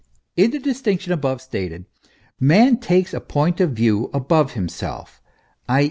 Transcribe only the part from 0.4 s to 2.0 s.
the distinction above stated,